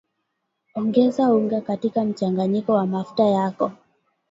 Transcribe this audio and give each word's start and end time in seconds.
Ongeza 0.75 1.33
unga 1.33 1.61
katika 1.61 2.03
mchanganyiko 2.05 2.73
wa 2.73 2.85
mafuta 2.85 3.23
yako 3.23 3.71